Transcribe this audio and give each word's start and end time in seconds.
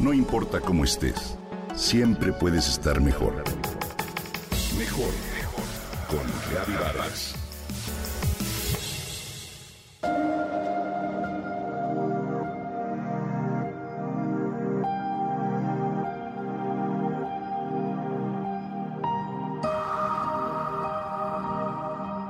No 0.00 0.14
importa 0.14 0.60
cómo 0.60 0.84
estés, 0.84 1.36
siempre 1.74 2.32
puedes 2.32 2.66
estar 2.68 3.02
mejor. 3.02 3.44
Mejor, 4.78 5.10
mejor. 5.36 5.64
Con 6.08 6.26
Reavivadas. 6.50 7.34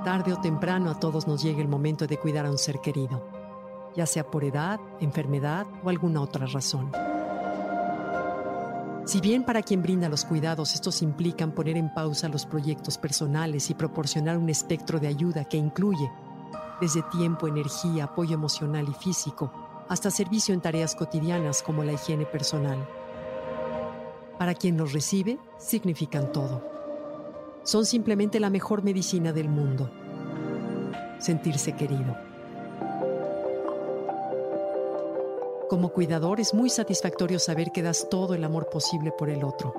Tarde 0.05 0.33
o 0.33 0.41
temprano 0.41 0.91
a 0.91 0.99
todos 0.99 1.29
nos 1.29 1.41
llega 1.41 1.63
el 1.63 1.69
momento 1.69 2.09
de 2.09 2.19
cuidar 2.19 2.47
a 2.47 2.51
un 2.51 2.59
ser 2.59 2.81
querido, 2.81 3.25
ya 3.95 4.07
sea 4.07 4.29
por 4.29 4.43
edad, 4.43 4.81
enfermedad 4.99 5.69
o 5.85 5.89
alguna 5.89 6.21
otra 6.21 6.47
razón. 6.47 6.91
Si 9.11 9.21
bien 9.21 9.43
para 9.43 9.61
quien 9.61 9.83
brinda 9.83 10.09
los 10.09 10.25
cuidados 10.25 10.73
estos 10.73 11.03
implican 11.03 11.51
poner 11.51 11.77
en 11.77 11.93
pausa 11.93 12.29
los 12.29 12.47
proyectos 12.47 12.97
personales 12.97 13.69
y 13.69 13.75
proporcionar 13.75 14.39
un 14.39 14.49
espectro 14.49 15.01
de 15.01 15.09
ayuda 15.09 15.47
que 15.47 15.57
incluye 15.57 16.09
desde 16.81 17.03
tiempo, 17.11 17.49
energía, 17.49 18.05
apoyo 18.05 18.35
emocional 18.35 18.87
y 18.89 18.95
físico, 18.95 19.53
hasta 19.89 20.13
servicio 20.13 20.55
en 20.55 20.61
tareas 20.61 20.95
cotidianas 20.95 21.61
como 21.61 21.83
la 21.83 21.95
higiene 21.95 22.25
personal. 22.25 22.89
Para 24.39 24.55
quien 24.55 24.77
los 24.77 24.93
recibe, 24.93 25.41
significan 25.59 26.31
todo. 26.31 26.65
Son 27.65 27.87
simplemente 27.87 28.39
la 28.39 28.49
mejor 28.49 28.85
medicina 28.85 29.33
del 29.33 29.49
mundo. 29.49 29.91
Sentirse 31.19 31.73
querido. 31.73 32.30
Como 35.71 35.91
cuidador 35.91 36.41
es 36.41 36.53
muy 36.53 36.69
satisfactorio 36.69 37.39
saber 37.39 37.71
que 37.71 37.81
das 37.81 38.09
todo 38.11 38.35
el 38.35 38.43
amor 38.43 38.69
posible 38.69 39.13
por 39.17 39.31
el 39.31 39.45
otro. 39.45 39.73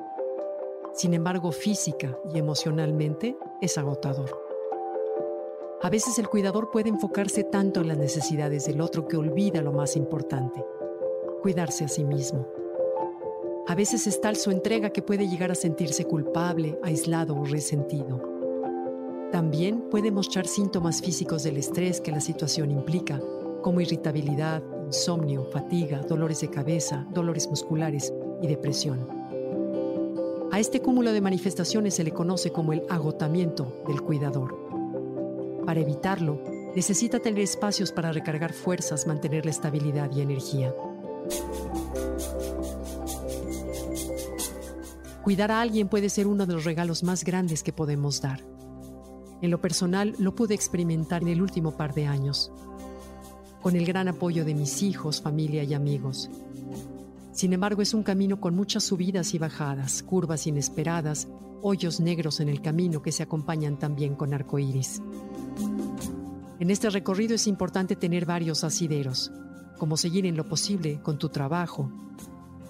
Sin 0.93 1.13
embargo, 1.13 1.51
física 1.51 2.17
y 2.33 2.39
emocionalmente 2.39 3.35
es 3.59 3.77
agotador. 3.77 4.31
A 5.81 5.89
veces 5.89 6.17
el 6.17 6.29
cuidador 6.29 6.71
puede 6.71 6.87
enfocarse 6.87 7.43
tanto 7.43 7.81
en 7.81 7.89
las 7.89 7.97
necesidades 7.97 8.67
del 8.67 8.79
otro 8.79 9.05
que 9.05 9.17
olvida 9.17 9.61
lo 9.61 9.73
más 9.73 9.97
importante, 9.97 10.63
cuidarse 11.41 11.83
a 11.83 11.89
sí 11.89 12.05
mismo. 12.05 12.47
A 13.67 13.75
veces 13.75 14.07
es 14.07 14.21
tal 14.21 14.37
su 14.37 14.49
entrega 14.49 14.91
que 14.91 15.01
puede 15.01 15.27
llegar 15.27 15.51
a 15.51 15.55
sentirse 15.55 16.05
culpable, 16.05 16.79
aislado 16.83 17.35
o 17.35 17.43
resentido. 17.43 18.21
También 19.33 19.89
puede 19.89 20.09
mostrar 20.09 20.47
síntomas 20.47 21.01
físicos 21.01 21.43
del 21.43 21.57
estrés 21.57 21.99
que 21.99 22.13
la 22.13 22.21
situación 22.21 22.71
implica, 22.71 23.19
como 23.61 23.81
irritabilidad, 23.81 24.63
insomnio, 24.91 25.45
fatiga, 25.45 26.01
dolores 26.01 26.41
de 26.41 26.49
cabeza, 26.49 27.07
dolores 27.13 27.47
musculares 27.47 28.13
y 28.41 28.47
depresión. 28.47 29.07
A 30.51 30.59
este 30.59 30.81
cúmulo 30.81 31.13
de 31.13 31.21
manifestaciones 31.21 31.95
se 31.95 32.03
le 32.03 32.11
conoce 32.11 32.51
como 32.51 32.73
el 32.73 32.83
agotamiento 32.89 33.83
del 33.87 34.01
cuidador. 34.01 34.53
Para 35.65 35.79
evitarlo, 35.79 36.41
necesita 36.75 37.19
tener 37.19 37.39
espacios 37.39 37.93
para 37.93 38.11
recargar 38.11 38.51
fuerzas, 38.51 39.07
mantener 39.07 39.45
la 39.45 39.51
estabilidad 39.51 40.11
y 40.13 40.19
energía. 40.19 40.75
Cuidar 45.23 45.51
a 45.51 45.61
alguien 45.61 45.87
puede 45.87 46.09
ser 46.09 46.27
uno 46.27 46.45
de 46.45 46.53
los 46.53 46.65
regalos 46.65 47.01
más 47.01 47.23
grandes 47.23 47.63
que 47.63 47.71
podemos 47.71 48.21
dar. 48.21 48.41
En 49.41 49.51
lo 49.51 49.61
personal 49.61 50.15
lo 50.19 50.35
pude 50.35 50.53
experimentar 50.53 51.21
en 51.21 51.29
el 51.29 51.41
último 51.41 51.77
par 51.77 51.93
de 51.93 52.07
años 52.07 52.51
con 53.61 53.75
el 53.75 53.85
gran 53.85 54.07
apoyo 54.07 54.43
de 54.43 54.55
mis 54.55 54.81
hijos, 54.81 55.21
familia 55.21 55.63
y 55.63 55.73
amigos. 55.73 56.29
Sin 57.31 57.53
embargo, 57.53 57.81
es 57.81 57.93
un 57.93 58.03
camino 58.03 58.39
con 58.41 58.55
muchas 58.55 58.83
subidas 58.83 59.33
y 59.33 59.37
bajadas, 59.37 60.03
curvas 60.03 60.47
inesperadas, 60.47 61.27
hoyos 61.61 61.99
negros 61.99 62.39
en 62.39 62.49
el 62.49 62.61
camino 62.61 63.01
que 63.01 63.11
se 63.11 63.23
acompañan 63.23 63.77
también 63.77 64.15
con 64.15 64.33
arcoíris. 64.33 65.01
En 66.59 66.69
este 66.69 66.89
recorrido 66.89 67.35
es 67.35 67.47
importante 67.47 67.95
tener 67.95 68.25
varios 68.25 68.63
asideros, 68.63 69.31
como 69.77 69.97
seguir 69.97 70.25
en 70.25 70.37
lo 70.37 70.47
posible 70.47 70.99
con 71.01 71.17
tu 71.17 71.29
trabajo, 71.29 71.89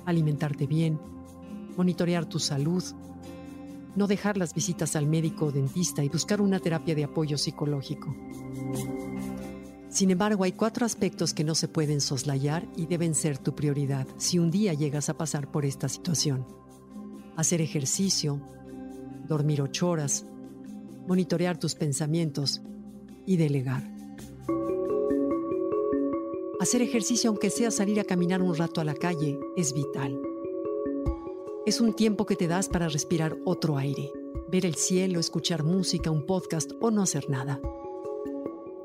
alimentarte 0.05 0.67
bien, 0.67 0.99
monitorear 1.75 2.25
tu 2.25 2.39
salud, 2.39 2.83
no 3.95 4.07
dejar 4.07 4.37
las 4.37 4.53
visitas 4.53 4.95
al 4.95 5.07
médico 5.07 5.47
o 5.47 5.51
dentista 5.51 6.03
y 6.03 6.09
buscar 6.09 6.39
una 6.39 6.59
terapia 6.59 6.95
de 6.95 7.03
apoyo 7.03 7.37
psicológico. 7.37 8.15
Sin 9.91 10.09
embargo, 10.09 10.45
hay 10.45 10.53
cuatro 10.53 10.85
aspectos 10.85 11.33
que 11.33 11.43
no 11.43 11.53
se 11.53 11.67
pueden 11.67 11.99
soslayar 11.99 12.65
y 12.77 12.85
deben 12.85 13.13
ser 13.13 13.37
tu 13.37 13.53
prioridad 13.53 14.07
si 14.15 14.39
un 14.39 14.49
día 14.49 14.73
llegas 14.73 15.09
a 15.09 15.17
pasar 15.17 15.51
por 15.51 15.65
esta 15.65 15.89
situación. 15.89 16.47
Hacer 17.35 17.59
ejercicio, 17.59 18.39
dormir 19.27 19.61
ocho 19.61 19.89
horas, 19.89 20.25
monitorear 21.07 21.59
tus 21.59 21.75
pensamientos 21.75 22.61
y 23.25 23.35
delegar. 23.35 23.83
Hacer 26.61 26.81
ejercicio, 26.81 27.29
aunque 27.29 27.49
sea 27.49 27.69
salir 27.69 27.99
a 27.99 28.05
caminar 28.05 28.41
un 28.41 28.55
rato 28.55 28.79
a 28.79 28.85
la 28.85 28.93
calle, 28.93 29.37
es 29.57 29.73
vital. 29.73 30.17
Es 31.65 31.81
un 31.81 31.93
tiempo 31.93 32.25
que 32.25 32.37
te 32.37 32.47
das 32.47 32.69
para 32.69 32.87
respirar 32.87 33.37
otro 33.43 33.77
aire, 33.77 34.09
ver 34.49 34.65
el 34.65 34.75
cielo, 34.75 35.19
escuchar 35.19 35.63
música, 35.63 36.11
un 36.11 36.25
podcast 36.25 36.71
o 36.79 36.91
no 36.91 37.01
hacer 37.01 37.29
nada. 37.29 37.59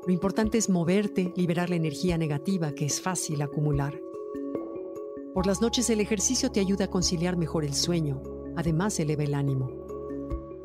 Lo 0.07 0.13
importante 0.13 0.57
es 0.57 0.69
moverte, 0.69 1.33
liberar 1.35 1.69
la 1.69 1.75
energía 1.75 2.17
negativa 2.17 2.71
que 2.71 2.85
es 2.85 3.01
fácil 3.01 3.41
acumular. 3.41 3.99
Por 5.33 5.45
las 5.45 5.59
noches 5.59 5.89
el 5.89 5.99
ejercicio 5.99 6.49
te 6.49 6.61
ayuda 6.61 6.85
a 6.85 6.89
conciliar 6.89 7.35
mejor 7.35 7.65
el 7.65 7.73
sueño, 7.73 8.23
además 8.55 8.97
eleva 9.01 9.25
el 9.25 9.33
ánimo. 9.33 9.69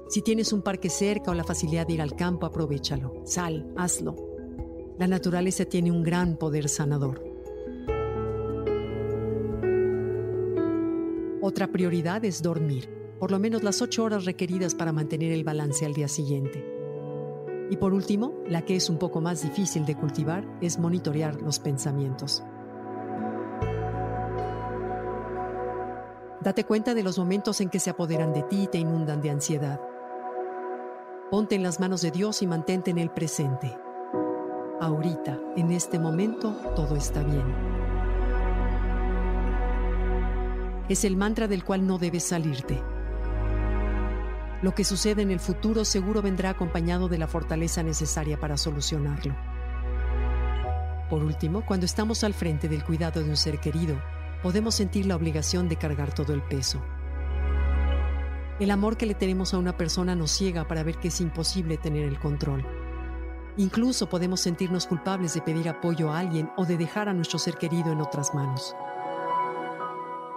Si 0.08 0.22
tienes 0.22 0.52
un 0.52 0.62
parque 0.62 0.88
cerca 0.88 1.32
o 1.32 1.34
la 1.34 1.42
facilidad 1.42 1.88
de 1.88 1.94
ir 1.94 2.02
al 2.02 2.14
campo, 2.14 2.46
aprovechalo. 2.46 3.14
Sal, 3.24 3.72
hazlo. 3.76 4.14
La 5.00 5.08
naturaleza 5.08 5.64
tiene 5.64 5.90
un 5.90 6.04
gran 6.04 6.36
poder 6.36 6.68
sanador. 6.68 7.24
Otra 11.40 11.66
prioridad 11.66 12.24
es 12.24 12.42
dormir, 12.42 12.88
por 13.18 13.32
lo 13.32 13.40
menos 13.40 13.64
las 13.64 13.82
ocho 13.82 14.04
horas 14.04 14.24
requeridas 14.24 14.76
para 14.76 14.92
mantener 14.92 15.32
el 15.32 15.42
balance 15.42 15.84
al 15.84 15.94
día 15.94 16.06
siguiente. 16.06 16.71
Y 17.70 17.76
por 17.76 17.94
último, 17.94 18.34
la 18.46 18.62
que 18.62 18.76
es 18.76 18.90
un 18.90 18.98
poco 18.98 19.20
más 19.20 19.42
difícil 19.42 19.86
de 19.86 19.96
cultivar 19.96 20.44
es 20.60 20.78
monitorear 20.78 21.40
los 21.40 21.58
pensamientos. 21.58 22.42
Date 26.42 26.64
cuenta 26.64 26.92
de 26.94 27.04
los 27.04 27.18
momentos 27.18 27.60
en 27.60 27.68
que 27.68 27.78
se 27.78 27.90
apoderan 27.90 28.32
de 28.32 28.42
ti 28.42 28.64
y 28.64 28.66
te 28.66 28.78
inundan 28.78 29.20
de 29.20 29.30
ansiedad. 29.30 29.80
Ponte 31.30 31.54
en 31.54 31.62
las 31.62 31.78
manos 31.78 32.02
de 32.02 32.10
Dios 32.10 32.42
y 32.42 32.46
mantente 32.46 32.90
en 32.90 32.98
el 32.98 33.10
presente. 33.10 33.78
Ahorita, 34.80 35.40
en 35.56 35.70
este 35.70 36.00
momento, 36.00 36.52
todo 36.74 36.96
está 36.96 37.22
bien. 37.22 37.72
Es 40.88 41.04
el 41.04 41.16
mantra 41.16 41.46
del 41.46 41.64
cual 41.64 41.86
no 41.86 41.98
debes 41.98 42.24
salirte. 42.24 42.82
Lo 44.62 44.76
que 44.76 44.84
sucede 44.84 45.22
en 45.22 45.32
el 45.32 45.40
futuro 45.40 45.84
seguro 45.84 46.22
vendrá 46.22 46.50
acompañado 46.50 47.08
de 47.08 47.18
la 47.18 47.26
fortaleza 47.26 47.82
necesaria 47.82 48.38
para 48.38 48.56
solucionarlo. 48.56 49.34
Por 51.10 51.24
último, 51.24 51.66
cuando 51.66 51.84
estamos 51.84 52.22
al 52.22 52.32
frente 52.32 52.68
del 52.68 52.84
cuidado 52.84 53.22
de 53.22 53.28
un 53.28 53.36
ser 53.36 53.58
querido, 53.58 54.00
podemos 54.40 54.76
sentir 54.76 55.06
la 55.06 55.16
obligación 55.16 55.68
de 55.68 55.76
cargar 55.76 56.14
todo 56.14 56.32
el 56.32 56.42
peso. 56.42 56.80
El 58.60 58.70
amor 58.70 58.96
que 58.96 59.06
le 59.06 59.14
tenemos 59.14 59.52
a 59.52 59.58
una 59.58 59.76
persona 59.76 60.14
nos 60.14 60.30
ciega 60.30 60.68
para 60.68 60.84
ver 60.84 60.98
que 60.98 61.08
es 61.08 61.20
imposible 61.20 61.76
tener 61.76 62.04
el 62.04 62.20
control. 62.20 62.64
Incluso 63.56 64.08
podemos 64.08 64.40
sentirnos 64.40 64.86
culpables 64.86 65.34
de 65.34 65.42
pedir 65.42 65.68
apoyo 65.68 66.10
a 66.10 66.20
alguien 66.20 66.50
o 66.56 66.64
de 66.64 66.78
dejar 66.78 67.08
a 67.08 67.12
nuestro 67.12 67.40
ser 67.40 67.56
querido 67.56 67.90
en 67.90 68.00
otras 68.00 68.32
manos. 68.32 68.76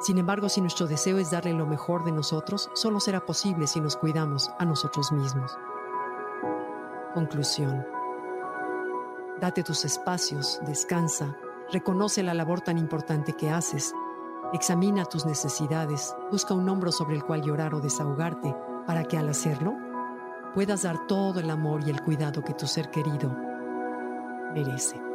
Sin 0.05 0.19
embargo, 0.19 0.49
si 0.49 0.61
nuestro 0.61 0.85
deseo 0.85 1.17
es 1.17 1.31
darle 1.31 1.51
lo 1.53 1.65
mejor 1.65 2.03
de 2.03 2.11
nosotros, 2.11 2.69
solo 2.75 2.99
será 2.99 3.25
posible 3.25 3.65
si 3.65 3.81
nos 3.81 3.97
cuidamos 3.97 4.51
a 4.59 4.63
nosotros 4.63 5.11
mismos. 5.11 5.57
Conclusión. 7.15 7.83
Date 9.41 9.63
tus 9.63 9.83
espacios, 9.83 10.59
descansa, 10.63 11.35
reconoce 11.71 12.21
la 12.21 12.35
labor 12.35 12.61
tan 12.61 12.77
importante 12.77 13.33
que 13.33 13.49
haces, 13.49 13.95
examina 14.53 15.05
tus 15.05 15.25
necesidades, 15.25 16.15
busca 16.29 16.53
un 16.53 16.69
hombro 16.69 16.91
sobre 16.91 17.15
el 17.15 17.23
cual 17.23 17.41
llorar 17.41 17.73
o 17.73 17.81
desahogarte 17.81 18.55
para 18.85 19.05
que 19.05 19.17
al 19.17 19.27
hacerlo 19.27 19.73
puedas 20.53 20.83
dar 20.83 21.07
todo 21.07 21.39
el 21.39 21.49
amor 21.49 21.81
y 21.83 21.89
el 21.89 22.03
cuidado 22.03 22.43
que 22.43 22.53
tu 22.53 22.67
ser 22.67 22.91
querido 22.91 23.35
merece. 24.53 25.14